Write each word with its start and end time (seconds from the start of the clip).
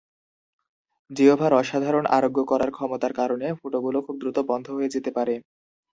জিহ্বার 1.11 1.51
অসাধারণ 1.53 2.05
আরোগ্য 2.17 2.39
করার 2.51 2.71
ক্ষমতার 2.71 3.13
কারণে, 3.13 3.47
ফুটোগুলো 3.59 3.97
খুব 4.05 4.15
দ্রুত 4.21 4.37
বন্ধ 4.49 4.65
হয়ে 4.75 4.93
যেতে 4.95 5.11
পারে। 5.17 5.35